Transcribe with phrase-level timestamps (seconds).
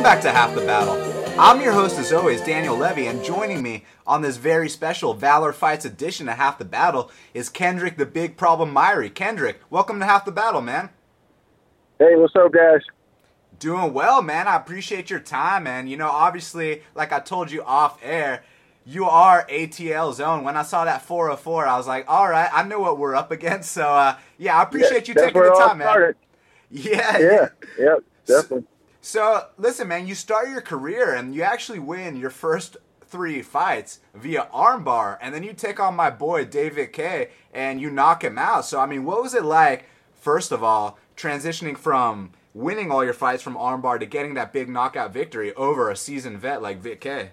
[0.00, 1.38] Welcome back to Half the Battle.
[1.38, 5.52] I'm your host, as always, Daniel Levy, and joining me on this very special Valor
[5.52, 9.14] Fights edition of Half the Battle is Kendrick the Big Problem Myrie.
[9.14, 10.88] Kendrick, welcome to Half the Battle, man.
[11.98, 12.80] Hey, what's up, guys?
[13.58, 14.48] Doing well, man.
[14.48, 15.86] I appreciate your time, man.
[15.86, 18.42] You know, obviously, like I told you off air,
[18.86, 20.44] you are ATL zone.
[20.44, 23.30] When I saw that 404, I was like, all right, I know what we're up
[23.30, 23.72] against.
[23.72, 26.14] So, uh, yeah, I appreciate yeah, you taking the time, man.
[26.70, 27.18] Yeah.
[27.18, 27.48] Yeah,
[27.78, 28.62] yeah, definitely.
[28.62, 28.64] So,
[29.00, 33.98] so, listen, man, you start your career and you actually win your first three fights
[34.14, 38.38] via armbar, and then you take on my boy David K and you knock him
[38.38, 38.64] out.
[38.64, 43.14] So, I mean, what was it like, first of all, transitioning from winning all your
[43.14, 47.00] fights from armbar to getting that big knockout victory over a seasoned vet like Vic
[47.00, 47.30] K?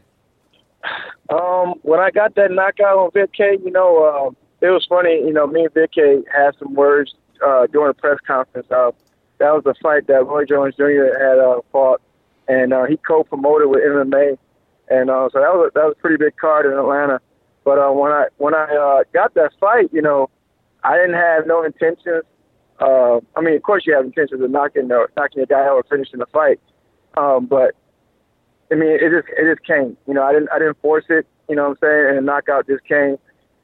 [1.30, 5.16] Um, when I got that knockout on Vic K, you know, uh, it was funny.
[5.16, 7.14] You know, me and Vic K had some words
[7.46, 8.68] uh, during a press conference.
[8.72, 8.92] Uh,
[9.40, 11.18] that was a fight that Roy Jones Jr.
[11.20, 12.02] had uh, fought,
[12.48, 14.38] and uh, he co-promoted with MMA,
[14.90, 17.20] and uh, so that was a, that was a pretty big card in Atlanta.
[17.64, 20.30] But uh, when I when I uh, got that fight, you know,
[20.84, 22.24] I didn't have no intentions
[22.80, 25.74] uh, I mean, of course, you have intentions of knocking the, knocking a guy out
[25.74, 26.60] or finishing the fight,
[27.16, 27.76] um, but
[28.72, 29.98] I mean, it just it just came.
[30.08, 31.26] You know, I didn't I didn't force it.
[31.50, 32.06] You know what I'm saying?
[32.10, 33.18] And the knockout just came,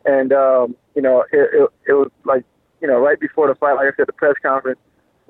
[0.06, 2.44] and um, you know, it, it it was like
[2.82, 4.80] you know right before the fight, like I said, the press conference,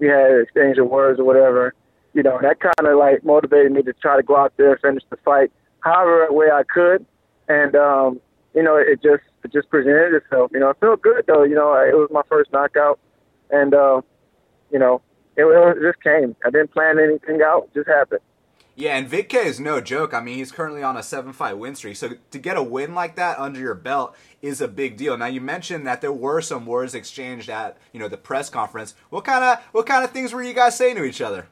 [0.03, 1.73] we had an exchange of words or whatever.
[2.13, 4.81] You know, that kind of like motivated me to try to go out there, and
[4.81, 7.05] finish the fight, however way I could,
[7.47, 8.21] and um,
[8.53, 10.51] you know, it just it just presented itself.
[10.53, 11.43] You know, it felt good though.
[11.43, 12.99] You know, it was my first knockout
[13.53, 14.01] and uh,
[14.71, 15.01] you know,
[15.37, 16.35] it, it just came.
[16.45, 18.21] I didn't plan anything out; it just happened.
[18.75, 20.15] Yeah, and Vic is no joke.
[20.15, 21.95] I mean, he's currently on a seven-fight win streak.
[21.95, 25.15] So to get a win like that under your belt is a big deal.
[25.15, 28.95] Now, you mentioned that there were some words exchanged at you know the press conference.
[29.09, 31.47] What kind of what kind of things were you guys saying to each other?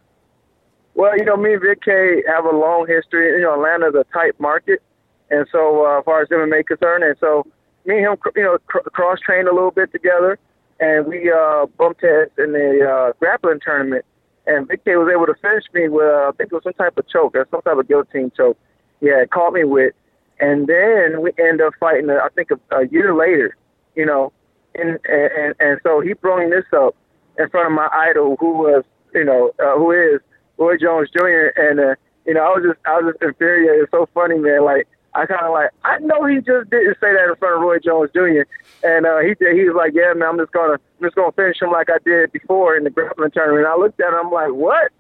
[0.96, 1.84] Well, you know, me and Vic
[2.28, 3.40] have a long history.
[3.40, 4.82] You know, Atlanta's a tight market,
[5.30, 7.46] and so uh, as far as MMA concerned, and so
[7.86, 10.40] me and him, you know, cr- cross trained a little bit together
[10.82, 14.04] and we uh, bumped heads in the uh, grappling tournament.
[14.48, 16.74] And Vic K was able to finish me with, uh, I think it was some
[16.74, 18.58] type of choke, or some type of guillotine choke.
[19.00, 19.94] Yeah, caught me with.
[20.40, 23.56] And then we end up fighting, uh, I think, a, a year later,
[23.96, 24.32] you know.
[24.74, 26.96] And, and and so he brought this up
[27.38, 30.22] in front of my idol, who was, you know, uh, who is
[30.58, 31.52] Roy Jones Jr.
[31.56, 33.84] And, uh, you know, I was just, I was just infuriated.
[33.84, 34.64] It's so funny, man.
[34.64, 37.62] Like, I kind of like, I know he just didn't say that in front of
[37.62, 38.48] Roy Jones Jr.
[38.84, 41.36] And uh, he did, he was like, yeah, man, I'm just gonna, I'm just gonna
[41.36, 43.68] finish him like I did before in the grappling tournament.
[43.68, 44.92] And I looked at him, I'm like, what?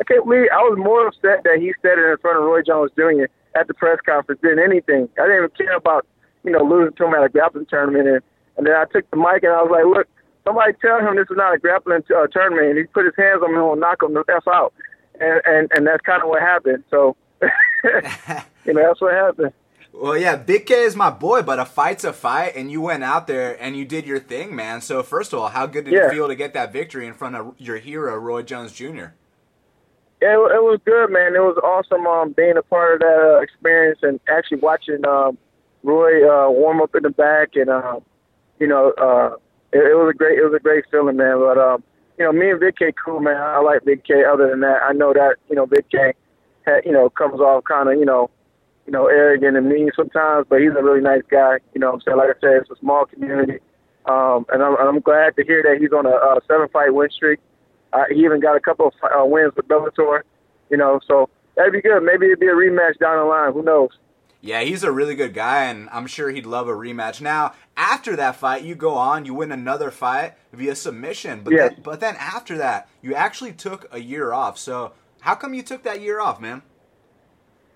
[0.00, 2.62] I can't believe I was more upset that he said it in front of Roy
[2.62, 3.28] Jones Jr.
[3.58, 5.08] at the press conference than anything.
[5.18, 6.06] I didn't even care about,
[6.44, 8.08] you know, losing to him at a grappling tournament.
[8.08, 8.22] And,
[8.56, 10.08] and then I took the mic and I was like, look,
[10.46, 12.72] somebody tell him this is not a grappling uh, tournament.
[12.72, 14.72] And he put his hands on me and knock him the F out.
[15.20, 16.84] And, and, and that's kind of what happened.
[16.90, 17.16] So,
[18.64, 19.52] you know, that's what happened.
[19.92, 23.02] Well, yeah, Big K is my boy, but a fight's a fight, and you went
[23.02, 24.80] out there and you did your thing, man.
[24.80, 26.06] So, first of all, how good did yeah.
[26.06, 29.14] it feel to get that victory in front of your hero, Roy Jones Jr.?
[30.20, 31.34] Yeah, it, it was good, man.
[31.34, 35.38] It was awesome um, being a part of that uh, experience and actually watching um,
[35.82, 38.00] Roy uh, warm up in the back, and uh,
[38.60, 39.36] you know, uh,
[39.72, 41.38] it, it was a great, it was a great feeling, man.
[41.38, 41.82] But um,
[42.18, 43.36] you know, me and Big K, cool, man.
[43.36, 44.24] I like Big K.
[44.24, 46.14] Other than that, I know that you know Big K,
[46.84, 48.30] you know, comes off kind of, you know
[48.88, 51.58] you know, arrogant and mean sometimes, but he's a really nice guy.
[51.74, 52.16] You know what I'm saying?
[52.16, 53.58] Like I said, it's a small community.
[54.06, 57.10] Um, and I'm, I'm glad to hear that he's on a, a seven fight win
[57.10, 57.38] streak.
[57.92, 60.22] Uh, he even got a couple of uh, wins with Bellator,
[60.70, 62.00] you know, so that'd be good.
[62.00, 63.52] Maybe it'd be a rematch down the line.
[63.52, 63.90] Who knows?
[64.40, 67.20] Yeah, he's a really good guy, and I'm sure he'd love a rematch.
[67.20, 71.72] Now, after that fight, you go on, you win another fight via submission, but yes.
[71.74, 74.56] then, but then after that, you actually took a year off.
[74.56, 76.62] So, how come you took that year off, man?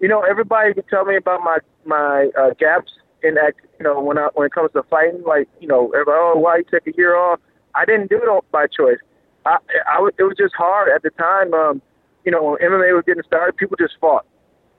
[0.02, 3.54] You know, everybody can tell me about my my uh, gaps in that.
[3.78, 6.58] You know, when I when it comes to fighting, like you know, everybody, oh, why
[6.58, 7.38] you take a year off?
[7.75, 8.99] I didn't do it by choice.
[9.46, 9.56] I,
[9.90, 11.54] I was, it was just hard at the time.
[11.54, 11.81] Um,
[12.25, 14.26] you know, when MMA was getting started, people just fought.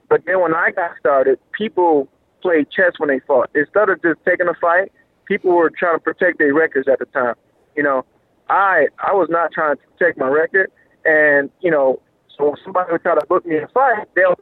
[0.09, 2.07] But then when I got started, people
[2.41, 3.49] played chess when they fought.
[3.55, 4.91] Instead of just taking a fight,
[5.25, 7.35] people were trying to protect their records at the time.
[7.75, 8.05] You know,
[8.49, 10.69] I I was not trying to protect my record,
[11.05, 12.01] and you know,
[12.37, 14.35] so if somebody would try to book me a fight, they'll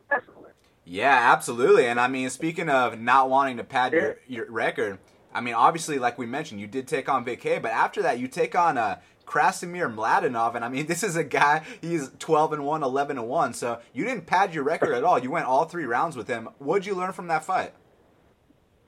[0.91, 1.87] yeah, absolutely.
[1.87, 4.99] And I mean, speaking of not wanting to pad your, your record,
[5.33, 8.19] I mean, obviously, like we mentioned, you did take on Vic K, but after that,
[8.19, 11.61] you take on uh, Krasimir Mladenov, and I mean, this is a guy.
[11.79, 13.53] He's 12 and one, 11 and one.
[13.53, 15.17] So you didn't pad your record at all.
[15.17, 16.49] You went all three rounds with him.
[16.57, 17.73] What'd you learn from that fight?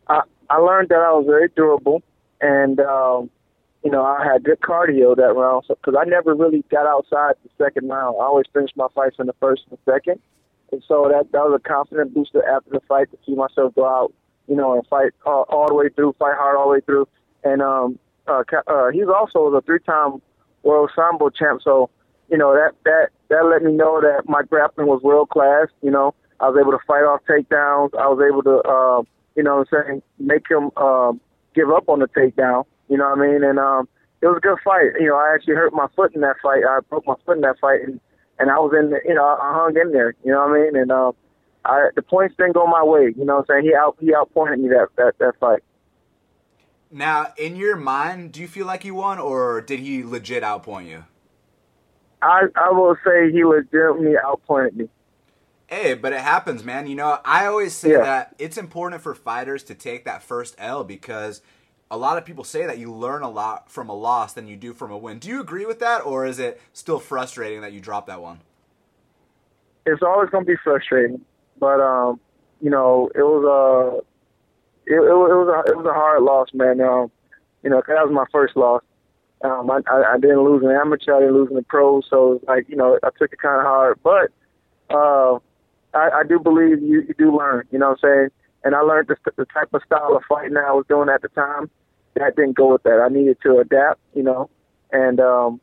[0.10, 2.04] I I learned that I was very durable,
[2.42, 3.30] and um,
[3.82, 7.64] you know, I had good cardio that round because I never really got outside the
[7.64, 8.18] second round.
[8.20, 10.20] I always finished my fights in the first and the second
[10.74, 13.86] And so that that was a confident booster after the fight to see myself go
[13.86, 14.12] out,
[14.48, 17.08] you know, and fight all, all the way through, fight hard all the way through.
[17.44, 20.20] And um, uh, uh, he's also a three-time
[20.64, 21.92] world sambo champ, so
[22.28, 25.68] you know that that that let me know that my grappling was world class.
[25.84, 27.94] You know, I was able to fight off takedowns.
[27.94, 29.04] I was able to, uh,
[29.36, 31.14] you know, what I'm saying, make him uh,
[31.54, 32.66] give up on the takedown.
[32.90, 33.44] You know what I mean?
[33.44, 33.88] And um,
[34.22, 35.00] it was a good fight.
[35.00, 36.64] You know, I actually hurt my foot in that fight.
[36.68, 38.00] I broke my foot in that fight, and
[38.40, 40.16] and I was in, the, you know, I hung in there.
[40.24, 40.76] You know what I mean?
[40.76, 41.14] And um,
[41.66, 43.14] I the points didn't go my way.
[43.16, 43.66] You know what I'm saying?
[43.66, 45.64] He out he outpointed me that that that fight.
[46.92, 50.88] Now, in your mind, do you feel like he won, or did he legit outpoint
[50.88, 51.06] you?
[52.22, 54.90] I I will say he legitimately outpointed me.
[55.68, 56.88] Hey, but it happens, man.
[56.88, 58.04] You know, I always say yeah.
[58.04, 61.42] that it's important for fighters to take that first L because
[61.94, 64.56] a lot of people say that you learn a lot from a loss than you
[64.56, 65.20] do from a win.
[65.20, 68.40] Do you agree with that, or is it still frustrating that you dropped that one?
[69.86, 71.22] It's always going to be frustrating,
[71.60, 72.20] but um,
[72.62, 76.82] you know, it was a it, it, was a it was a hard loss, man.
[76.82, 77.12] Um,
[77.62, 78.82] you know, that was my first loss.
[79.44, 82.42] Um, I, I, I didn't lose an amateur, I didn't lose in the pros, so
[82.48, 84.32] like you know, I took it kind of hard, but
[84.90, 85.38] uh,
[85.94, 87.68] I, I do believe you, you do learn.
[87.70, 88.30] You know what I'm saying?
[88.64, 91.28] And I learned the, the type of style of fighting I was doing at the
[91.28, 91.70] time.
[92.16, 93.00] That didn't go with that.
[93.04, 94.00] I needed to adapt.
[94.14, 94.50] You know,
[94.92, 95.62] and um,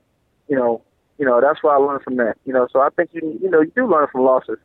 [0.48, 0.82] you know,
[1.18, 2.36] you know that's what I learned from that.
[2.44, 4.58] You know, so I think you you know you do learn from losses.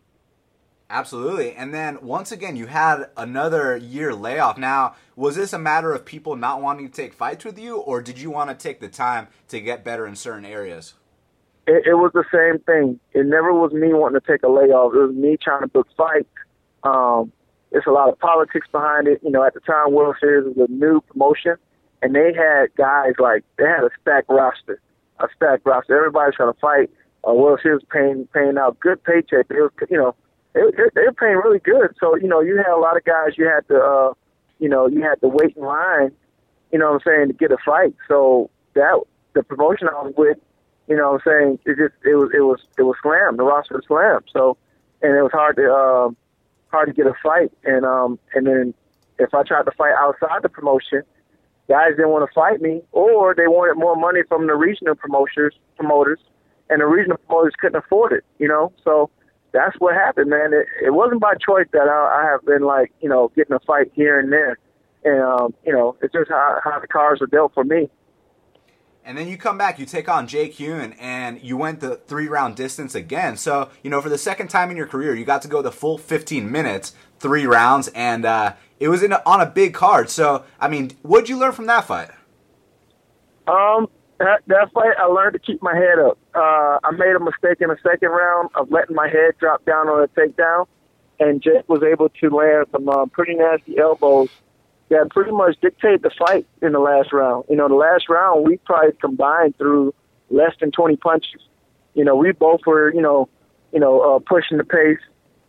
[0.89, 1.53] Absolutely.
[1.53, 4.57] And then once again, you had another year layoff.
[4.57, 8.01] Now, was this a matter of people not wanting to take fights with you, or
[8.01, 10.93] did you want to take the time to get better in certain areas?
[11.65, 12.99] It, it was the same thing.
[13.13, 14.93] It never was me wanting to take a layoff.
[14.93, 16.29] It was me trying to book fights.
[16.83, 17.31] Um,
[17.71, 19.19] there's a lot of politics behind it.
[19.23, 21.55] You know, at the time, World Series was a new promotion,
[22.01, 24.79] and they had guys like they had a stacked roster,
[25.19, 25.97] a stacked roster.
[25.97, 26.89] Everybody's trying to fight.
[27.27, 29.47] Uh, World Series paying paying out good paycheck.
[29.49, 30.15] It was, you know,
[30.53, 30.61] they,
[30.93, 31.95] they were paying really good.
[31.99, 34.13] So you know, you had a lot of guys you had to, uh,
[34.59, 36.11] you know, you had to wait in line.
[36.71, 37.95] You know what I'm saying to get a fight.
[38.07, 38.99] So that
[39.33, 40.37] the promotion I was with,
[40.87, 43.39] you know what I'm saying, it just it was it was it was slammed.
[43.39, 44.25] The roster was slammed.
[44.31, 44.57] So
[45.01, 46.17] and it was hard to um,
[46.67, 47.51] hard to get a fight.
[47.63, 48.73] And um, and then
[49.19, 51.03] if I tried to fight outside the promotion,
[51.67, 55.55] guys didn't want to fight me, or they wanted more money from the regional promoters
[55.77, 56.19] promoters,
[56.69, 58.23] and the regional promoters couldn't afford it.
[58.39, 59.09] You know, so
[59.51, 60.53] that's what happened, man.
[60.53, 63.59] It, it wasn't by choice that I, I have been like, you know, getting a
[63.59, 64.57] fight here and there,
[65.03, 67.89] and um, you know, it's just how how the cards are dealt for me.
[69.07, 72.27] And then you come back, you take on Jake Heun, and you went the three
[72.27, 73.37] round distance again.
[73.37, 75.71] So, you know, for the second time in your career, you got to go the
[75.71, 80.09] full 15 minutes, three rounds, and uh, it was in a, on a big card.
[80.09, 82.09] So, I mean, what'd you learn from that fight?
[83.47, 83.87] Um,
[84.19, 86.17] that, that fight, I learned to keep my head up.
[86.33, 89.87] Uh, I made a mistake in the second round of letting my head drop down
[89.87, 90.67] on a takedown,
[91.19, 94.29] and Jake was able to land some um, pretty nasty elbows
[94.89, 97.45] that pretty much dictated the fight in the last round.
[97.49, 99.93] You know, the last round we probably combined through
[100.29, 101.41] less than 20 punches.
[101.93, 103.29] You know, we both were, you know,
[103.71, 104.99] you know, uh, pushing the pace,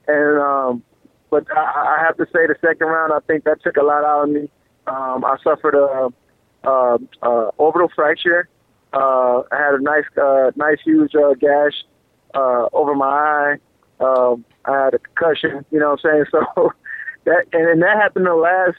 [0.08, 0.82] and um,
[1.30, 4.04] but I, I have to say the second round, I think that took a lot
[4.04, 4.50] out of me.
[4.86, 6.08] Um, I suffered a,
[6.68, 8.48] a, a orbital fracture
[8.96, 11.84] uh, I had a nice, uh, nice huge uh, gash
[12.34, 13.56] uh, over my eye.
[14.00, 15.64] Um, I had a concussion.
[15.70, 16.44] You know what I'm saying?
[16.56, 16.72] So
[17.24, 18.76] that and, and that happened in the last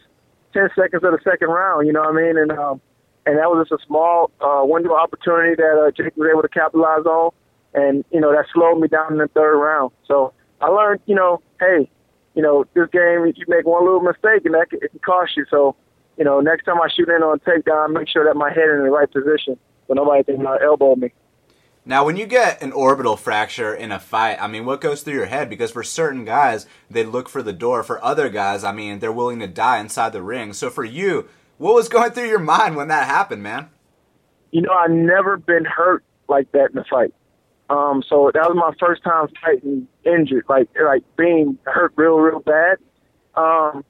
[0.53, 1.85] ten seconds of the second round.
[1.85, 2.37] You know what I mean?
[2.37, 2.81] And um,
[3.25, 6.49] and that was just a small uh, window opportunity that uh, Jake was able to
[6.49, 7.31] capitalize on.
[7.73, 9.91] And you know that slowed me down in the third round.
[10.07, 11.89] So I learned, you know, hey,
[12.37, 15.35] you know, this game you make one little mistake and that can, it can cost
[15.35, 15.43] you.
[15.49, 15.75] So,
[16.17, 18.69] you know, next time I shoot in on a takedown, make sure that my head
[18.69, 21.11] in the right position so nobody can uh, elbow me.
[21.83, 25.15] Now, when you get an orbital fracture in a fight, I mean, what goes through
[25.15, 25.49] your head?
[25.49, 27.81] Because for certain guys, they look for the door.
[27.81, 30.53] For other guys, I mean, they're willing to die inside the ring.
[30.53, 31.27] So for you,
[31.57, 33.69] what was going through your mind when that happened, man?
[34.51, 37.15] You know, I've never been hurt like that in a fight.
[37.69, 42.39] Um, so that was my first time fighting injured, like like being hurt real, real
[42.39, 42.77] bad.
[43.35, 43.83] Um,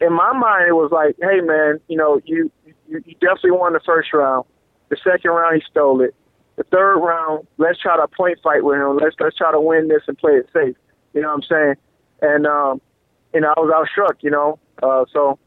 [0.00, 2.50] in my mind, it was like, hey, man, you know, you
[2.88, 4.46] you, you definitely won the first round.
[4.88, 6.14] The second round, he stole it.
[6.56, 8.96] The third round, let's try to point fight with him.
[8.96, 10.76] Let's let's try to win this and play it safe.
[11.12, 11.74] You know what I'm saying?
[12.22, 12.80] And um,
[13.34, 14.22] you know, I was outstruck.
[14.22, 15.38] You know, uh, so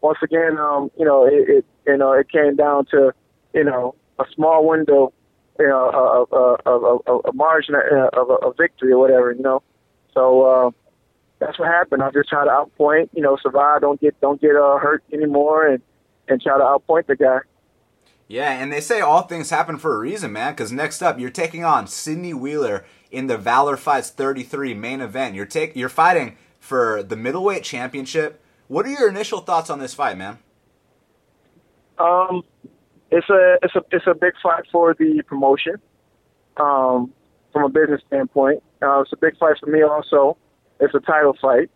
[0.00, 3.12] once again, um, you know, it, it you know it came down to
[3.54, 5.12] you know a small window,
[5.58, 9.32] you know, a, a, a, a margin of a, a victory or whatever.
[9.32, 9.62] You know,
[10.12, 10.42] so.
[10.42, 10.70] Uh,
[11.38, 12.02] that's what happened.
[12.02, 15.66] I just try to outpoint, you know, survive, don't get don't get uh, hurt anymore,
[15.66, 15.82] and
[16.28, 17.40] and try to outpoint the guy.
[18.28, 20.52] Yeah, and they say all things happen for a reason, man.
[20.52, 25.34] Because next up, you're taking on Sydney Wheeler in the Valor Fights 33 main event.
[25.34, 28.42] You're take you're fighting for the middleweight championship.
[28.68, 30.38] What are your initial thoughts on this fight, man?
[31.98, 32.42] Um,
[33.10, 35.76] it's a it's a it's a big fight for the promotion.
[36.56, 37.12] Um,
[37.52, 39.82] from a business standpoint, uh, it's a big fight for me.
[39.82, 40.36] Also,
[40.80, 41.70] it's a title fight.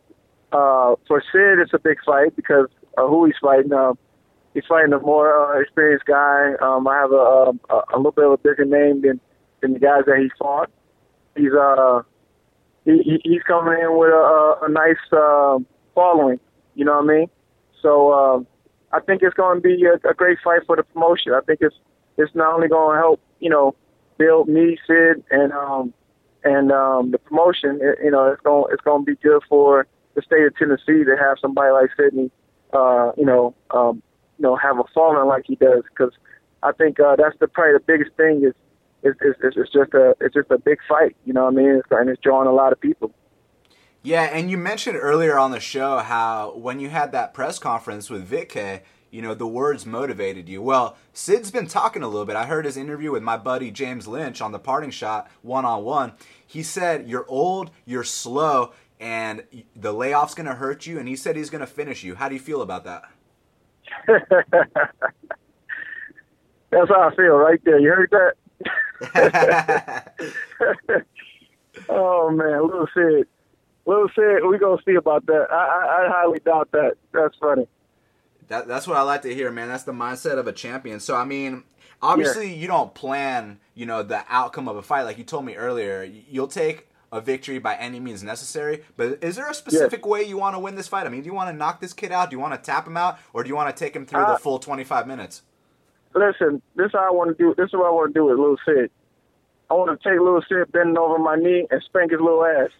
[0.52, 2.66] Uh, for Sid, it's a big fight because
[2.98, 3.72] uh, who he's fighting.
[3.72, 3.94] Uh,
[4.54, 6.52] he's fighting a more uh, experienced guy.
[6.60, 9.20] Um, I have a, a a little bit of a bigger name than
[9.60, 10.70] than the guys that he fought.
[11.36, 12.02] He's uh
[12.84, 15.58] he, he's coming in with a, a nice uh,
[15.94, 16.40] following.
[16.74, 17.30] You know what I mean?
[17.82, 18.40] So uh,
[18.92, 21.32] I think it's going to be a, a great fight for the promotion.
[21.32, 21.76] I think it's
[22.16, 23.74] it's not only going to help you know
[24.18, 25.94] build me, Sid, and um
[26.44, 27.78] and um the promotion.
[27.80, 31.04] It, you know, it's going it's going to be good for the state of Tennessee
[31.04, 32.30] to have somebody like Sydney.
[32.72, 34.02] Uh, you know, um,
[34.38, 36.12] you know, have a following like he does because
[36.62, 38.54] I think uh, that's the probably the biggest thing is
[39.02, 41.16] it's, it's, it's just a it's just a big fight.
[41.24, 41.70] You know what I mean?
[41.76, 43.12] It's, and it's drawing a lot of people.
[44.02, 48.08] Yeah, and you mentioned earlier on the show how when you had that press conference
[48.08, 48.56] with Vic
[49.10, 50.62] you know, the words motivated you.
[50.62, 52.36] Well, Sid's been talking a little bit.
[52.36, 55.84] I heard his interview with my buddy James Lynch on the parting shot one on
[55.84, 56.12] one.
[56.46, 59.42] He said, You're old, you're slow, and
[59.74, 60.98] the layoff's going to hurt you.
[60.98, 62.14] And he said he's going to finish you.
[62.14, 63.02] How do you feel about that?
[66.70, 67.80] That's how I feel right there.
[67.80, 68.34] You heard that?
[71.88, 73.26] oh man, little Sid,
[73.86, 75.46] little Sid, we gonna see about that.
[75.50, 76.94] I, I, I highly doubt that.
[77.12, 77.66] That's funny.
[78.48, 79.68] That, that's what I like to hear, man.
[79.68, 81.00] That's the mindset of a champion.
[81.00, 81.64] So I mean,
[82.02, 82.56] obviously yeah.
[82.56, 86.02] you don't plan, you know, the outcome of a fight like you told me earlier.
[86.02, 88.84] You'll take a victory by any means necessary.
[88.96, 91.06] But is there a specific way you want to win this fight?
[91.06, 92.30] I mean, do you want to knock this kid out?
[92.30, 94.22] Do you want to tap him out, or do you want to take him through
[94.22, 95.42] uh, the full twenty five minutes?
[96.14, 97.54] listen, this is how I want to do.
[97.56, 98.90] This is what I want to do with Little Sid.
[99.70, 102.44] I want to take a Little Sid bending over my knee and spank his little
[102.44, 102.70] ass.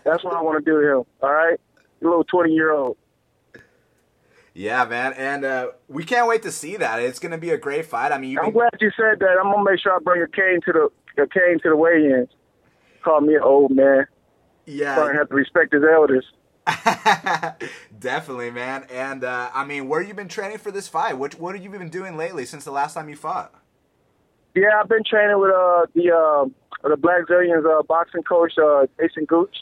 [0.04, 1.04] That's what I want to do to him.
[1.22, 1.58] All right,
[2.00, 2.96] you little twenty year old.
[4.54, 7.00] Yeah, man, and uh, we can't wait to see that.
[7.00, 8.10] It's going to be a great fight.
[8.10, 9.36] I mean, I'm glad you said that.
[9.38, 12.28] I'm gonna make sure I bring a cane to the a cane to the weigh-ins.
[13.04, 14.06] Call me an old man.
[14.66, 16.24] Yeah, I have to respect his elders.
[17.98, 18.86] Definitely, man.
[18.90, 21.16] And uh, I mean, where you been training for this fight?
[21.16, 23.54] What what have you been doing lately since the last time you fought?
[24.58, 29.24] Yeah, I've been training with uh, the uh, the Blackzilians uh, boxing coach uh, Jason
[29.24, 29.54] Gooch,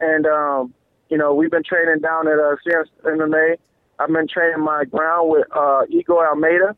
[0.00, 0.74] and um,
[1.08, 3.56] you know we've been training down at uh, CS MMA.
[3.98, 6.76] I've been training my ground with uh, Igor Almeida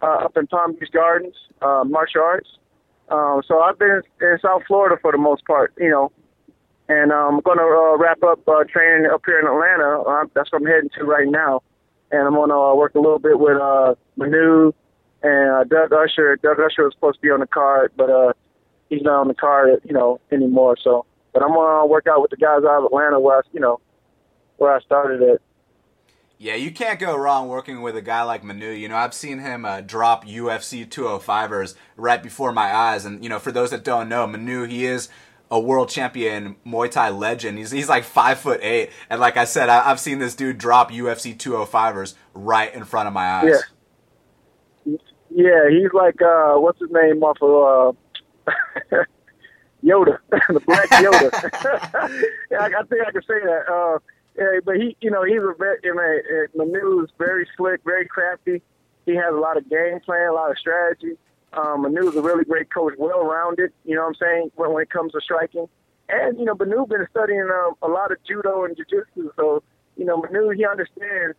[0.00, 2.48] uh, up in Palm Beach Gardens, uh, martial arts.
[3.10, 6.12] Um, so I've been in South Florida for the most part, you know,
[6.88, 10.00] and um, I'm going to uh, wrap up uh, training up here in Atlanta.
[10.00, 11.60] Uh, that's what I'm heading to right now.
[12.10, 14.72] And I'm going to uh, work a little bit with uh, Manu
[15.22, 16.36] and uh, Doug Usher.
[16.36, 18.32] Doug Usher was supposed to be on the card, but uh,
[18.88, 20.76] he's not on the card, you know, anymore.
[20.82, 23.40] So, but I'm going to work out with the guys out of Atlanta where I,
[23.52, 23.80] you know,
[24.56, 25.40] where I started at.
[26.38, 28.70] Yeah, you can't go wrong working with a guy like Manu.
[28.70, 33.04] You know, I've seen him uh, drop UFC 205ers right before my eyes.
[33.04, 35.08] And, you know, for those that don't know, Manu, he is
[35.52, 37.58] a world champion Muay Thai legend.
[37.58, 40.56] He's he's like five foot eight, and like I said, I, have seen this dude
[40.56, 43.44] drop UFC 205ers right in front of my eyes.
[43.44, 43.60] Yeah,
[45.34, 47.96] yeah, he's like uh, what's his name off of
[48.46, 49.04] uh,
[49.84, 52.22] Yoda, the Black Yoda.
[52.50, 53.64] yeah, I, I, think I can say that.
[53.68, 53.98] Uh,
[54.36, 58.62] yeah, but he, you know, he's a very, you know, Manu's very slick, very crafty.
[59.04, 61.18] He has a lot of game plan, a lot of strategy.
[61.52, 63.72] Um, Manu's a really great coach, well-rounded.
[63.84, 65.68] You know what I'm saying when, when it comes to striking.
[66.08, 69.62] And you know, Manu been studying um, a lot of judo and jiu-jitsu, so
[69.96, 71.36] you know, Manu he understands,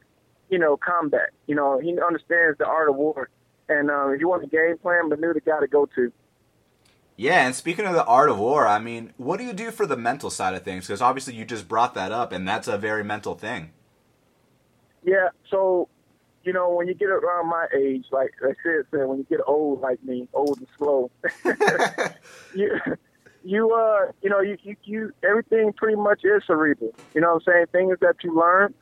[0.49, 1.29] you know, combat.
[1.47, 3.29] You know, he understands the art of war.
[3.79, 6.11] And uh, if you want a game plan, but Manu the guy to go to.
[7.15, 9.85] Yeah, and speaking of the art of war, I mean, what do you do for
[9.85, 10.87] the mental side of things?
[10.87, 13.71] Because obviously you just brought that up, and that's a very mental thing.
[15.03, 15.89] Yeah, so
[16.43, 19.39] you know, when you get around my age, like I said, said when you get
[19.47, 21.09] old like me, old and slow,
[22.53, 22.79] you,
[23.43, 26.93] you, uh, you know, you, you, you, everything pretty much is cerebral.
[27.13, 27.65] You know what I'm saying?
[27.71, 28.73] Things that you learn.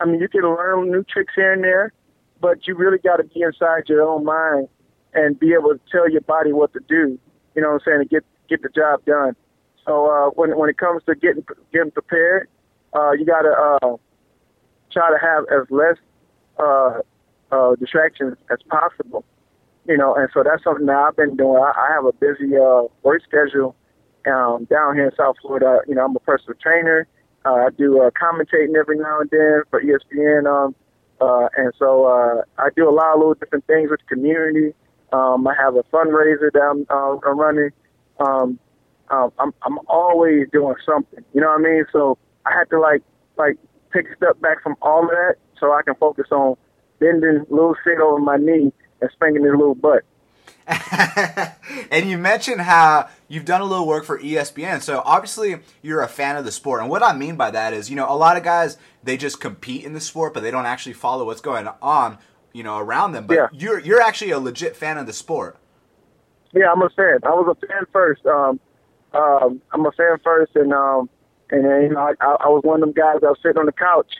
[0.00, 1.92] I mean, you can learn new tricks here and there,
[2.40, 4.68] but you really got to be inside your own mind
[5.12, 7.18] and be able to tell your body what to do.
[7.54, 7.98] You know what I'm saying?
[8.00, 9.34] To get get the job done.
[9.86, 12.48] So uh, when when it comes to getting getting prepared,
[12.94, 13.96] uh, you got to uh,
[14.92, 15.96] try to have as less
[16.58, 17.00] uh,
[17.50, 19.24] uh, distractions as possible.
[19.86, 21.56] You know, and so that's something that I've been doing.
[21.56, 23.74] I, I have a busy uh, work schedule
[24.26, 25.80] um, down here in South Florida.
[25.88, 27.08] You know, I'm a personal trainer.
[27.44, 30.74] Uh, I do uh, commentating every now and then for ESPN um,
[31.20, 34.74] Uh, and so uh, I do a lot of little different things with the community.
[35.12, 37.70] Um, I have a fundraiser that I'm, uh, I'm running.
[38.20, 38.58] Um,
[39.10, 41.24] um, I'm I'm always doing something.
[41.34, 41.84] You know what I mean?
[41.92, 43.02] So I had to like
[43.36, 43.56] like
[43.94, 46.56] take a step back from all of that so I can focus on
[47.00, 50.04] bending little Sid over my knee and spanking his little butt.
[51.90, 54.80] and you mentioned how you've done a little work for ESPN.
[54.82, 56.80] So obviously you're a fan of the sport.
[56.80, 59.40] And what I mean by that is, you know, a lot of guys they just
[59.40, 62.18] compete in the sport, but they don't actually follow what's going on,
[62.52, 63.26] you know, around them.
[63.26, 63.46] But Yeah.
[63.52, 65.56] you're you're actually a legit fan of the sport.
[66.52, 67.20] Yeah, I'm a fan.
[67.24, 68.26] I was a fan first.
[68.26, 68.60] Um,
[69.12, 71.08] um, I'm a fan first, and um,
[71.50, 73.58] and then, you know, I, I I was one of them guys that was sitting
[73.58, 74.12] on the couch,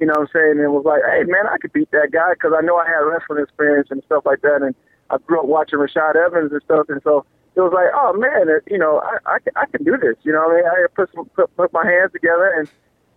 [0.00, 2.34] you know what I'm saying, and was like, hey man, I could beat that guy
[2.34, 4.74] because I know I had wrestling experience and stuff like that, and
[5.10, 8.48] I grew up watching Rashad Evans and stuff, and so it was like, oh man,
[8.48, 10.66] it, you know, I I can, I can do this, you know what I mean?
[10.66, 12.68] I put some put, put my hands together and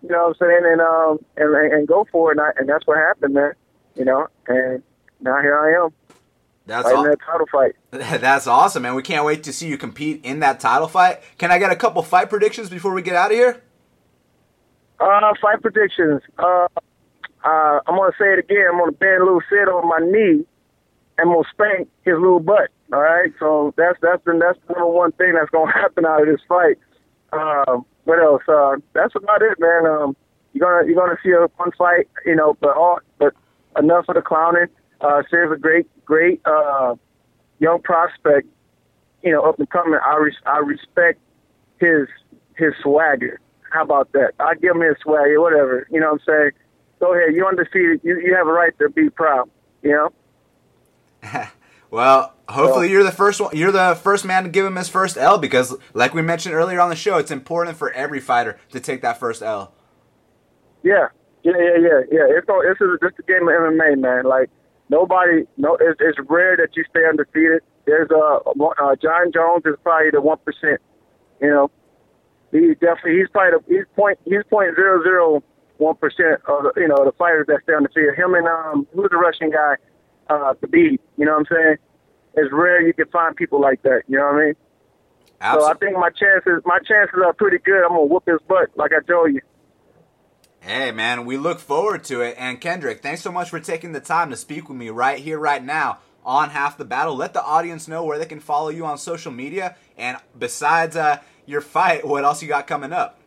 [0.02, 2.68] you know what I'm saying, and um and and go for it, and, I, and
[2.68, 3.52] that's what happened, man,
[3.94, 4.82] you know, and
[5.20, 5.90] now here I am
[6.66, 7.04] That's fighting all.
[7.04, 7.74] that title fight.
[8.20, 8.94] That's awesome, man.
[8.94, 11.20] We can't wait to see you compete in that title fight.
[11.36, 13.62] Can I get a couple fight predictions before we get out of here?
[14.98, 16.22] Uh, fight predictions.
[16.38, 16.66] Uh,
[17.44, 18.66] uh, I'm gonna say it again.
[18.70, 20.44] I'm gonna bend a little Sid on my knee,
[21.20, 22.70] and gonna spank his little butt.
[22.92, 23.32] All right.
[23.38, 26.40] So that's that's the that's the number one thing that's gonna happen out of this
[26.48, 26.78] fight.
[27.32, 28.42] Um, what else?
[28.48, 29.86] Uh, that's about it, man.
[29.86, 30.16] Um,
[30.52, 32.56] you're gonna you're gonna see a fun fight, you know.
[32.60, 33.34] But all but
[33.78, 34.66] enough of the clowning.
[35.00, 36.94] Uh, Sid's a great great uh,
[37.58, 38.48] young prospect.
[39.22, 39.98] You know, up and coming.
[40.04, 41.20] I res- I respect
[41.78, 42.08] his
[42.56, 43.40] his swagger.
[43.70, 44.32] How about that?
[44.40, 45.86] I give him his swagger, whatever.
[45.90, 46.50] You know what I'm saying?
[46.98, 47.34] Go ahead.
[47.34, 48.00] You're undefeated.
[48.02, 49.48] You you have a right to be proud.
[49.82, 50.10] You know?
[51.90, 53.56] Well, hopefully you're the first one.
[53.56, 56.80] You're the first man to give him his first L because, like we mentioned earlier
[56.80, 59.74] on the show, it's important for every fighter to take that first L.
[60.82, 61.08] Yeah.
[61.42, 62.26] Yeah, yeah, yeah, yeah.
[62.38, 64.24] It's all, is just a game of MMA, man.
[64.24, 64.50] Like
[64.88, 67.62] nobody, no, it's, it's rare that you stay undefeated.
[67.86, 70.80] There's uh, uh Jon Jones is probably the one percent.
[71.40, 71.70] You know,
[72.52, 75.42] he definitely he's probably the, he's point he's point zero zero
[75.78, 78.14] one percent of the, you know the fighters that stay undefeated.
[78.14, 79.76] Him and um who's the Russian guy,
[80.30, 80.98] uh, Khabib.
[81.18, 81.76] You know what I'm saying?
[82.34, 84.02] It's rare you can find people like that.
[84.08, 84.54] You know what I mean?
[85.42, 87.82] So I think my chances my chances are pretty good.
[87.82, 89.40] I'm gonna whoop his butt, like I told you.
[90.60, 92.36] Hey, man, we look forward to it.
[92.38, 95.38] And Kendrick, thanks so much for taking the time to speak with me right here,
[95.38, 97.16] right now on Half the Battle.
[97.16, 99.76] Let the audience know where they can follow you on social media.
[99.96, 103.18] And besides uh, your fight, what else you got coming up?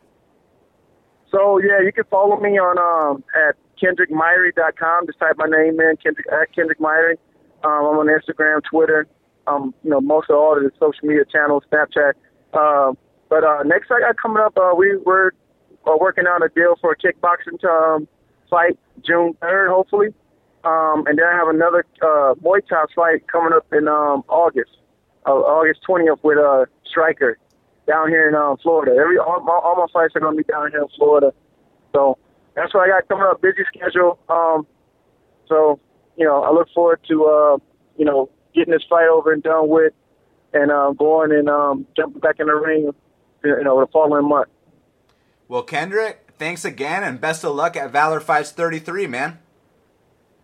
[1.31, 5.07] So yeah, you can follow me on um at kendrickmyrie.com.
[5.07, 7.17] Just type my name in, Kendrick at Kendrick Myrie.
[7.63, 9.07] Um, I'm on Instagram, Twitter,
[9.47, 12.13] um, you know, most of all of the social media channels, Snapchat.
[12.53, 12.97] Um,
[13.29, 15.31] but uh, next I got coming up, uh, we we're
[15.85, 18.07] uh, working on a deal for a kickboxing um,
[18.49, 20.13] fight June 3rd, hopefully.
[20.63, 24.71] Um, and then I have another uh, Muay Thai fight coming up in um, August,
[25.25, 27.37] uh, August 20th with uh, Striker
[27.85, 28.95] down here in um, Florida.
[28.95, 31.33] Every all all my fights are going to be down here in Florida.
[31.93, 32.17] So
[32.55, 33.41] that's what I got coming up.
[33.41, 34.19] Busy schedule.
[34.29, 34.67] Um,
[35.47, 35.79] so
[36.17, 37.57] you know, I look forward to uh,
[37.97, 39.93] you know getting this fight over and done with,
[40.53, 42.91] and uh, going and um, jumping back in the ring.
[43.43, 44.47] You know, the following month.
[45.49, 49.39] Well, Kendrick, thanks again and best of luck at Valor Fights 33, man.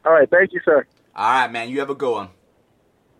[0.05, 0.85] All right, thank you, sir.
[1.15, 2.29] All right, man, you have a good one.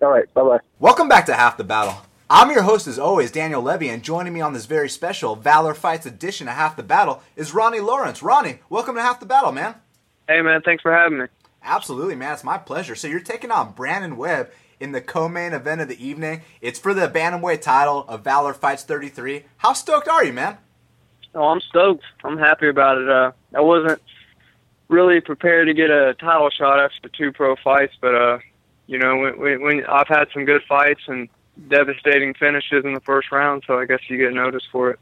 [0.02, 0.60] All right, bye bye.
[0.80, 1.98] Welcome back to Half the Battle.
[2.32, 5.74] I'm your host, as always, Daniel Levy, and joining me on this very special Valor
[5.74, 8.22] Fights edition of Half the Battle is Ronnie Lawrence.
[8.22, 9.74] Ronnie, welcome to Half the Battle, man.
[10.28, 11.26] Hey man, thanks for having me.
[11.64, 12.34] Absolutely, man.
[12.34, 12.94] It's my pleasure.
[12.94, 16.44] So you're taking on Brandon Webb in the co-main event of the evening.
[16.62, 19.46] It's for the bantamweight title of Valor Fights 33.
[19.58, 20.60] How stoked are you, man?
[21.34, 22.04] Oh, I'm stoked.
[22.24, 23.10] I'm happy about it.
[23.10, 24.04] Uh, I wasn't
[24.88, 28.38] really prepared to get a title shot after two pro fights, but uh,
[28.86, 31.28] you know, when, when I've had some good fights and
[31.68, 35.00] devastating finishes in the first round, so I guess you get noticed for it.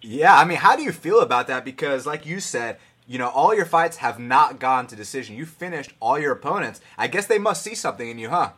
[0.00, 1.64] Yeah, I mean, how do you feel about that?
[1.64, 5.36] Because, like you said, you know, all your fights have not gone to decision.
[5.36, 6.80] You finished all your opponents.
[6.98, 8.50] I guess they must see something in you, huh?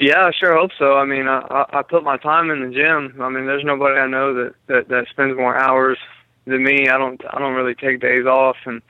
[0.00, 0.96] Yeah, I sure hope so.
[0.96, 3.20] I mean, I, I put my time in the gym.
[3.20, 5.98] I mean, there's nobody I know that, that that spends more hours
[6.46, 6.88] than me.
[6.88, 8.80] I don't I don't really take days off, and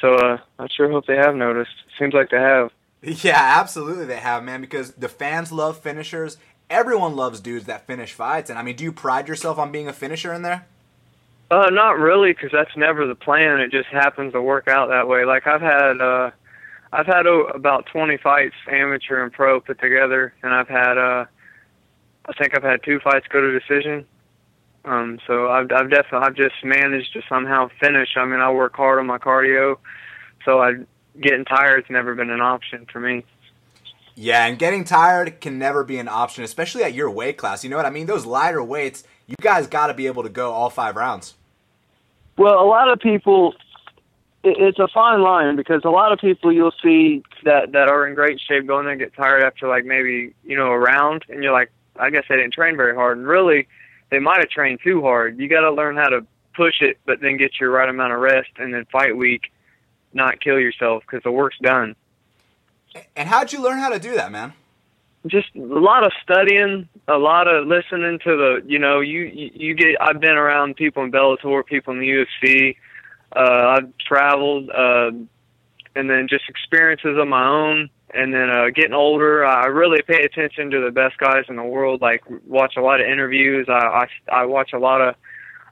[0.00, 1.70] so uh, I sure hope they have noticed.
[1.98, 2.70] Seems like they have.
[3.02, 6.36] Yeah, absolutely they have, man, because the fans love finishers.
[6.70, 8.48] Everyone loves dudes that finish fights.
[8.48, 10.66] And I mean, do you pride yourself on being a finisher in there?
[11.50, 13.58] Uh, not really, because that's never the plan.
[13.58, 15.24] It just happens to work out that way.
[15.24, 16.30] Like I've had, uh,
[16.92, 21.24] I've had about 20 fights, amateur and pro, put together, and I've had, uh,
[22.26, 24.06] I think I've had two fights go to decision.
[24.84, 28.10] Um, so I've, I've definitely, I've just managed to somehow finish.
[28.16, 29.76] I mean, I work hard on my cardio,
[30.44, 30.74] so I,
[31.20, 33.24] getting tired's never been an option for me.
[34.14, 37.64] Yeah, and getting tired can never be an option, especially at your weight class.
[37.64, 38.06] You know what I mean?
[38.06, 41.34] Those lighter weights, you guys got to be able to go all five rounds.
[42.36, 43.54] Well, a lot of people,
[44.42, 48.14] it's a fine line because a lot of people you'll see that that are in
[48.14, 51.52] great shape going and get tired after like maybe you know a round, and you're
[51.52, 53.68] like, I guess they didn't train very hard, and really
[54.10, 55.38] they might have trained too hard.
[55.38, 58.20] You got to learn how to push it, but then get your right amount of
[58.20, 59.52] rest, and then fight week,
[60.12, 61.94] not kill yourself because the work's done.
[63.16, 64.52] And how'd you learn how to do that, man?
[65.26, 69.74] Just a lot of studying, a lot of listening to the, you know, you you,
[69.74, 70.00] get.
[70.00, 72.76] I've been around people in Bellator, people in the UFC.
[73.36, 75.10] Uh, I've traveled, uh,
[75.94, 77.90] and then just experiences of my own.
[78.12, 81.64] And then uh, getting older, I really pay attention to the best guys in the
[81.64, 82.00] world.
[82.00, 83.66] Like watch a lot of interviews.
[83.68, 85.16] I I, I watch a lot of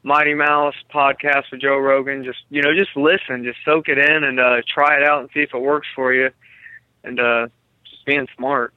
[0.02, 2.22] Mighty Mouse podcast with Joe Rogan.
[2.22, 5.30] Just you know, just listen, just soak it in, and uh, try it out and
[5.32, 6.28] see if it works for you
[7.04, 7.48] and uh,
[7.84, 8.72] just being smart.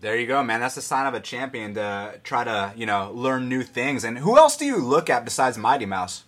[0.00, 0.58] There you go, man.
[0.58, 4.02] That's a sign of a champion to try to, you know, learn new things.
[4.02, 6.24] And who else do you look at besides Mighty Mouse?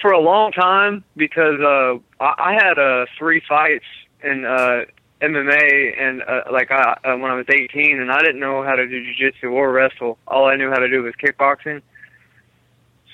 [0.00, 3.84] For a long time, because uh, I, I had uh, three fights
[4.22, 4.84] in uh,
[5.20, 8.76] MMA, and uh, like I, uh, when I was 18, and I didn't know how
[8.76, 10.18] to do jiu-jitsu or wrestle.
[10.26, 11.82] All I knew how to do was kickboxing.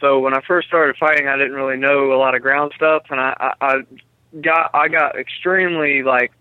[0.00, 3.02] So when I first started fighting, I didn't really know a lot of ground stuff,
[3.10, 3.74] and I, I, I
[4.40, 6.32] got I got extremely like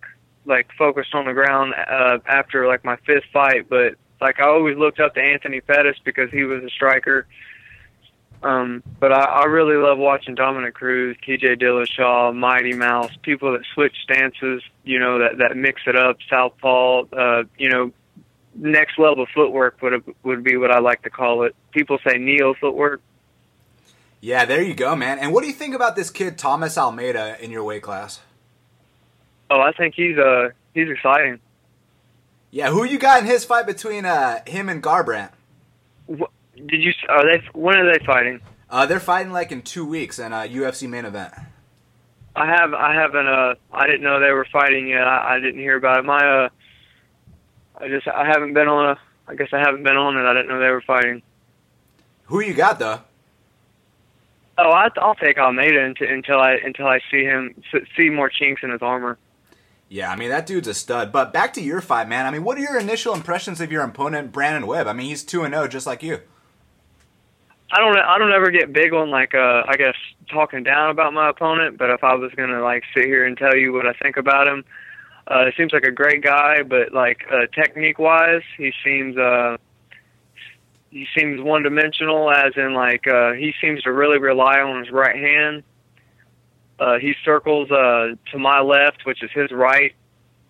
[0.49, 4.77] like focused on the ground uh, after like my fifth fight, but like I always
[4.77, 7.25] looked up to Anthony Pettis because he was a striker.
[8.41, 13.61] Um, but I, I really love watching Dominick Cruz, TJ Dillashaw, Mighty Mouse, people that
[13.73, 17.91] switch stances, you know, that that mix it up, southpaw, uh, you know,
[18.55, 21.55] next level footwork would would be what I like to call it.
[21.71, 23.01] People say neo footwork.
[24.21, 25.19] Yeah, there you go, man.
[25.19, 28.19] And what do you think about this kid Thomas Almeida in your weight class?
[29.49, 31.39] Oh, I think he's uh he's exciting.
[32.51, 35.31] Yeah, who you got in his fight between uh him and Garbrandt?
[36.05, 36.91] What, did you?
[37.07, 37.43] Are they?
[37.53, 38.41] When are they fighting?
[38.69, 41.33] Uh, they're fighting like in two weeks in a UFC main event.
[42.35, 45.07] I have I haven't uh I didn't know they were fighting yet.
[45.07, 46.05] I, I didn't hear about it.
[46.05, 46.49] My uh
[47.77, 50.27] I just I haven't been on a I guess I haven't been on it.
[50.29, 51.21] I didn't know they were fighting.
[52.25, 52.99] Who you got though?
[54.57, 57.55] Oh, I, I'll take Almeida until, until I until I see him
[57.97, 59.17] see more chinks in his armor.
[59.89, 61.11] Yeah, I mean that dude's a stud.
[61.11, 62.27] But back to your fight, man.
[62.27, 64.87] I mean, what are your initial impressions of your opponent, Brandon Webb?
[64.87, 66.19] I mean, he's two and zero, just like you.
[67.71, 67.97] I don't.
[67.97, 69.95] I don't ever get big on like uh, I guess
[70.31, 71.79] talking down about my opponent.
[71.79, 74.47] But if I was gonna like sit here and tell you what I think about
[74.47, 74.63] him,
[75.27, 76.61] uh, he seems like a great guy.
[76.61, 79.57] But like uh, technique wise, he seems uh,
[80.91, 82.31] he seems one dimensional.
[82.31, 85.63] As in like uh, he seems to really rely on his right hand
[86.79, 89.93] uh, he circles uh, to my left, which is his right,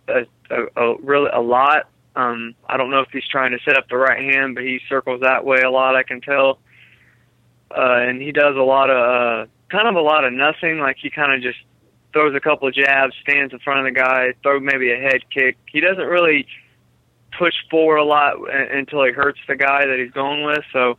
[0.08, 1.90] a, a, a really a lot.
[2.16, 4.80] Um, I don't know if he's trying to set up the right hand, but he
[4.88, 5.96] circles that way a lot.
[5.96, 6.60] I can tell,
[7.72, 10.80] uh, and he does a lot of uh, kind of a lot of nothing.
[10.80, 11.60] Like he kind of just
[12.14, 15.22] throws a couple of jabs, stands in front of the guy, throw maybe a head
[15.34, 15.58] kick.
[15.72, 16.48] He doesn't really
[17.38, 20.64] push forward a lot until he hurts the guy that he's going with.
[20.74, 20.98] So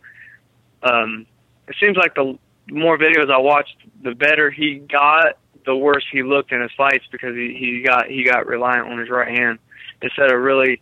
[0.83, 1.27] um,
[1.69, 2.39] it seems like the
[2.71, 7.05] more videos I watched, the better he got, the worse he looked in his fights
[7.11, 9.59] because he, he got he got reliant on his right hand
[10.03, 10.81] instead of really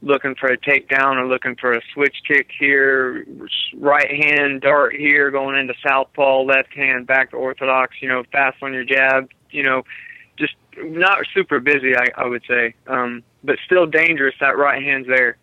[0.00, 3.26] looking for a takedown or looking for a switch kick here,
[3.76, 7.96] right hand dart here, going into southpaw, left hand back to orthodox.
[8.00, 9.28] You know, fast on your jab.
[9.50, 9.82] You know,
[10.36, 14.34] just not super busy, I, I would say, um, but still dangerous.
[14.40, 15.36] That right hand's there.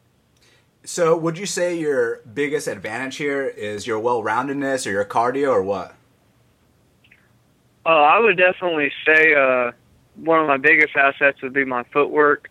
[0.85, 5.63] So, would you say your biggest advantage here is your well-roundedness or your cardio, or
[5.63, 5.95] what?
[7.85, 9.71] Uh, I would definitely say uh,
[10.15, 12.49] one of my biggest assets would be my footwork.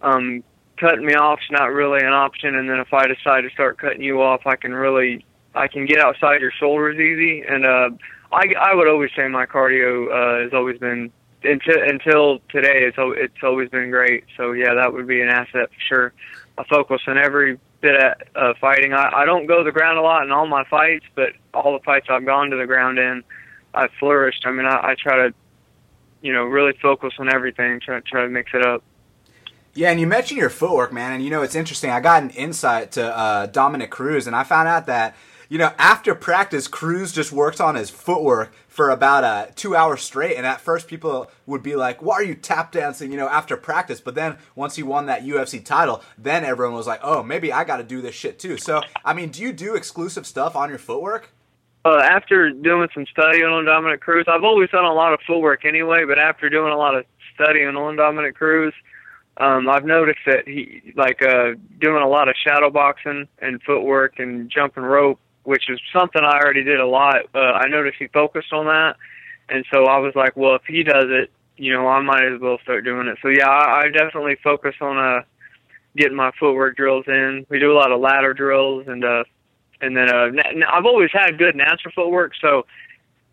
[0.00, 0.42] Um,
[0.78, 3.78] cutting me off is not really an option, and then if I decide to start
[3.78, 7.42] cutting you off, I can really I can get outside your shoulders easy.
[7.42, 7.90] And uh,
[8.32, 12.84] I I would always say my cardio uh, has always been until until today.
[12.84, 14.24] It's it's always been great.
[14.36, 16.12] So yeah, that would be an asset for sure.
[16.60, 18.92] I focus on every bit of uh, fighting.
[18.92, 21.72] I, I don't go to the ground a lot in all my fights, but all
[21.72, 23.22] the fights I've gone to the ground in,
[23.72, 24.42] I've flourished.
[24.44, 25.34] I mean, I, I try to,
[26.20, 28.82] you know, really focus on everything, try try to mix it up.
[29.72, 31.90] Yeah, and you mentioned your footwork, man, and you know it's interesting.
[31.90, 35.14] I got an insight to uh, Dominick Cruz, and I found out that
[35.50, 40.00] you know, after practice, Cruz just worked on his footwork for about uh, two hours
[40.00, 40.36] straight.
[40.36, 43.56] And at first, people would be like, "Why are you tap dancing?" You know, after
[43.56, 44.00] practice.
[44.00, 47.64] But then once he won that UFC title, then everyone was like, "Oh, maybe I
[47.64, 50.68] got to do this shit too." So, I mean, do you do exclusive stuff on
[50.68, 51.32] your footwork?
[51.84, 55.64] Uh, after doing some studying on Dominick Cruz, I've always done a lot of footwork
[55.64, 56.04] anyway.
[56.06, 58.72] But after doing a lot of studying on Dominick Cruz,
[59.38, 64.20] um, I've noticed that he like uh, doing a lot of shadow boxing and footwork
[64.20, 67.26] and jumping rope, which is something I already did a lot.
[67.34, 68.96] Uh, I noticed he focused on that,
[69.48, 72.40] and so I was like, well, if he does it, you know, I might as
[72.40, 73.18] well start doing it.
[73.20, 75.22] So yeah, I, I definitely focus on uh,
[75.96, 77.46] getting my footwork drills in.
[77.48, 79.24] We do a lot of ladder drills and uh,
[79.80, 80.30] and then uh,
[80.70, 82.66] I've always had good natural footwork, so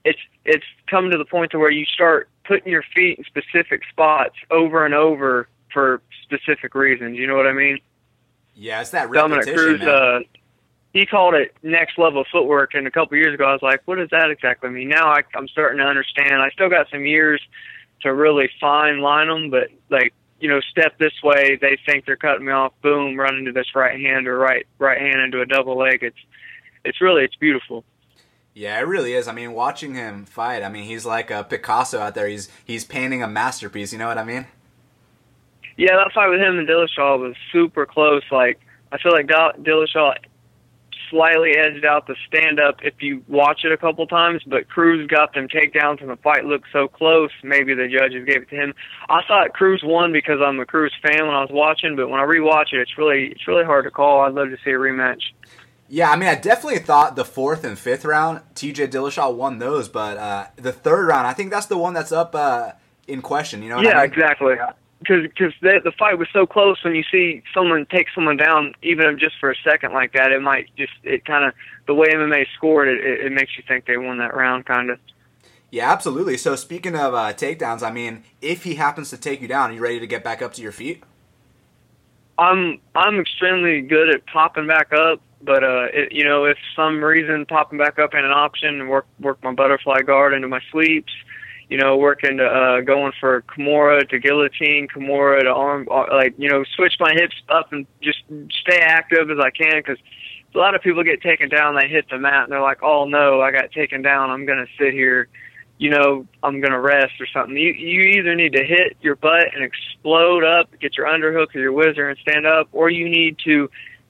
[0.03, 3.81] it's it's come to the point to where you start putting your feet in specific
[3.89, 7.17] spots over and over for specific reasons.
[7.17, 7.79] You know what I mean?
[8.55, 9.89] Yeah, it's that repetition, Dominick Cruz, man.
[9.89, 10.19] Uh,
[10.97, 13.97] he called it next level footwork, and a couple years ago I was like, "What
[13.97, 16.41] does that exactly mean?" Now I, I'm starting to understand.
[16.41, 17.41] I still got some years
[18.01, 22.15] to really fine line them, but like you know, step this way, they think they're
[22.15, 22.73] cutting me off.
[22.81, 25.99] Boom, run into this right hand or right right hand into a double leg.
[26.01, 26.17] It's
[26.83, 27.83] it's really it's beautiful.
[28.55, 29.27] Yeah, it really is.
[29.27, 32.27] I mean, watching him fight, I mean, he's like a Picasso out there.
[32.27, 33.93] He's he's painting a masterpiece.
[33.93, 34.47] You know what I mean?
[35.75, 38.23] Yeah, that fight with him and Dillashaw was super close.
[38.31, 38.59] Like
[38.91, 40.15] I feel like Dillashaw
[41.09, 45.07] slightly edged out the stand up if you watch it a couple times, but Cruz
[45.07, 47.31] got them takedowns and the fight looked so close.
[47.43, 48.73] Maybe the judges gave it to him.
[49.09, 52.19] I thought Cruz won because I'm a Cruz fan when I was watching, but when
[52.19, 54.21] I rewatch it, it's really it's really hard to call.
[54.21, 55.21] I'd love to see a rematch.
[55.89, 58.87] Yeah, I mean, I definitely thought the fourth and fifth round, T.J.
[58.87, 62.35] Dillashaw won those, but uh, the third round, I think that's the one that's up
[62.35, 62.71] uh,
[63.07, 63.63] in question.
[63.63, 63.81] You know?
[63.81, 64.11] yeah, I mean?
[64.11, 64.55] exactly
[64.99, 66.83] because the fight was so close.
[66.83, 70.41] When you see someone take someone down, even just for a second like that, it
[70.41, 71.53] might just it kind of
[71.85, 74.89] the way MMA scored it, it, it makes you think they won that round, kind
[74.89, 74.99] of.
[75.69, 76.37] Yeah, absolutely.
[76.37, 79.73] So speaking of uh, takedowns, I mean, if he happens to take you down, are
[79.73, 81.03] you ready to get back up to your feet?
[82.39, 87.03] I'm I'm extremely good at popping back up, but uh, it, you know, if some
[87.03, 91.11] reason popping back up ain't an option, work work my butterfly guard into my sweeps
[91.69, 96.33] you know, working to uh, going for Kimura to guillotine, Kimura to arm, uh, like
[96.37, 98.19] you know, switch my hips up and just
[98.61, 99.97] stay active as I can because
[100.55, 103.05] a lot of people get taken down, they hit the mat and they're like, oh
[103.05, 105.27] no, I got taken down, I'm gonna sit here,
[105.77, 107.57] you know, I'm gonna rest or something.
[107.57, 111.59] You you either need to hit your butt and explode up, get your underhook or
[111.59, 113.69] your whizzer and stand up, or you need to,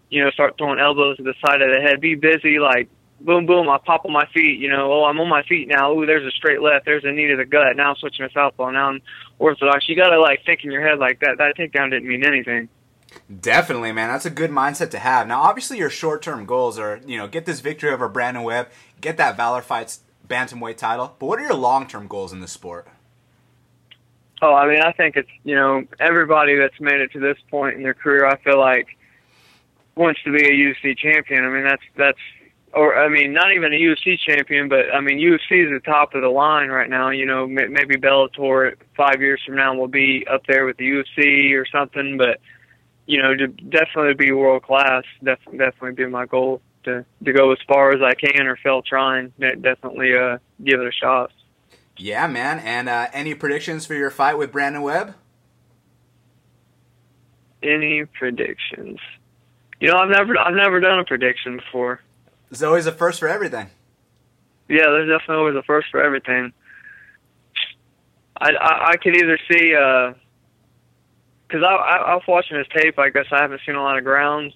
[0.09, 2.01] you know, start throwing elbows to the side of the head.
[2.01, 2.87] Be busy, like
[3.19, 5.93] boom, boom, I pop on my feet, you know, oh, I'm on my feet now.
[5.93, 6.85] Ooh, there's a straight left.
[6.85, 7.75] There's a knee to the gut.
[7.75, 8.71] Now I'm switching to southpaw.
[8.71, 9.01] Now I'm
[9.39, 9.87] orthodox.
[9.89, 11.37] You got to, like, think in your head like that.
[11.37, 12.69] That takedown didn't mean anything.
[13.41, 14.09] Definitely, man.
[14.09, 15.27] That's a good mindset to have.
[15.27, 18.69] Now, obviously, your short-term goals are, you know, get this victory over Brandon Webb,
[19.01, 21.15] get that Valor Fights bantamweight title.
[21.17, 22.87] But what are your long-term goals in this sport?
[24.41, 27.75] Oh, I mean, I think it's, you know, everybody that's made it to this point
[27.75, 28.87] in their career, I feel like,
[29.95, 31.43] wants to be a UFC champion.
[31.43, 32.19] I mean, that's that's
[32.73, 36.13] or I mean, not even a UFC champion, but I mean, UFC is the top
[36.15, 37.09] of the line right now.
[37.09, 41.53] You know, maybe Bellator five years from now will be up there with the UFC
[41.53, 42.17] or something.
[42.17, 42.39] But
[43.05, 47.51] you know, to definitely be world class, def- definitely be my goal to to go
[47.51, 49.33] as far as I can or fail trying.
[49.39, 51.31] Definitely uh, give it a shot.
[51.97, 52.59] Yeah, man.
[52.59, 55.15] And uh, any predictions for your fight with Brandon Webb?
[57.63, 58.99] Any predictions?
[59.79, 62.01] You know, I've never I've never done a prediction before.
[62.49, 63.69] There's always a first for everything.
[64.69, 66.53] Yeah, there's definitely always a first for everything.
[68.39, 69.69] I I, I could either see
[71.47, 72.99] because uh, I, I I was watching his tape.
[72.99, 74.53] I guess I haven't seen a lot of grounds,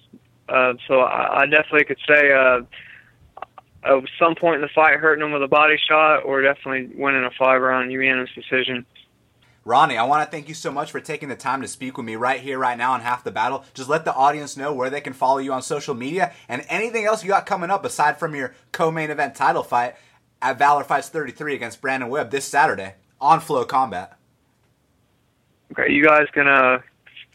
[0.48, 2.60] uh, so I, I definitely could say uh,
[3.84, 7.24] at some point in the fight hurting him with a body shot, or definitely winning
[7.24, 8.86] a five round unanimous decision.
[9.64, 12.04] Ronnie, I want to thank you so much for taking the time to speak with
[12.04, 13.64] me right here, right now on Half the Battle.
[13.74, 17.04] Just let the audience know where they can follow you on social media and anything
[17.04, 19.94] else you got coming up aside from your co-main event title fight
[20.40, 24.14] at Valor Fights 33 against Brandon Webb this Saturday on FloCombat.
[25.72, 26.80] Okay, you guys can uh,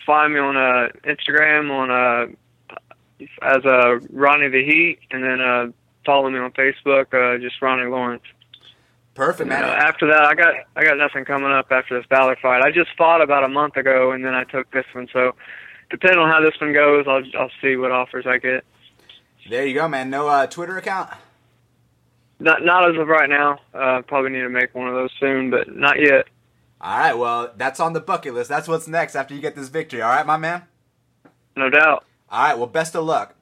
[0.05, 5.67] find me on uh, Instagram on uh, as uh, Ronnie the Heat, and then uh,
[6.05, 8.23] follow me on Facebook, uh, just Ronnie Lawrence.
[9.17, 9.63] Perfect, man.
[9.63, 12.62] after that, I got I got nothing coming up after this Valor fight.
[12.62, 15.08] I just fought about a month ago, and then I took this one.
[15.12, 15.34] So,
[15.89, 18.63] depending on how this one goes, I'll I'll see what offers I get.
[19.49, 20.12] There you go, man.
[20.12, 21.10] No uh, Twitter account.
[22.39, 23.58] Not not as of right now.
[23.73, 26.27] Uh, probably need to make one of those soon, but not yet.
[26.80, 28.49] All right, well, that's on the bucket list.
[28.49, 30.03] That's what's next after you get this victory.
[30.03, 30.62] All right, my man.
[31.56, 32.06] No doubt.
[32.30, 33.34] All right, well, best of luck.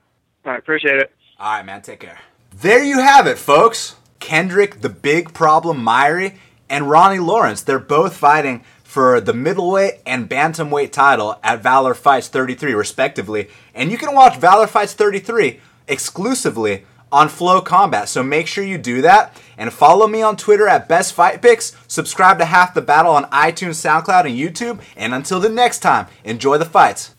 [0.45, 1.11] All right, appreciate it.
[1.37, 1.81] All right, man.
[1.81, 2.19] Take care.
[2.55, 3.97] There you have it, folks.
[4.25, 6.33] Kendrick, the big problem, Myrie,
[6.67, 7.61] and Ronnie Lawrence.
[7.61, 13.49] They're both fighting for the middleweight and bantamweight title at Valor Fights 33, respectively.
[13.75, 18.07] And you can watch Valor Fights 33 exclusively on FloCombat.
[18.07, 21.77] So make sure you do that and follow me on Twitter at Best Fight Picks.
[21.87, 24.81] Subscribe to Half the Battle on iTunes, SoundCloud, and YouTube.
[24.97, 27.14] And until the next time, enjoy the fights.